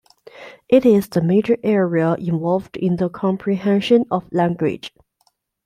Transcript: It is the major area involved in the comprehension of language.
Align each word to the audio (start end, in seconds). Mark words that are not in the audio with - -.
It 0.67 0.83
is 0.83 1.09
the 1.09 1.21
major 1.21 1.57
area 1.61 2.15
involved 2.15 2.75
in 2.75 2.95
the 2.95 3.07
comprehension 3.07 4.05
of 4.09 4.23
language. 4.33 4.91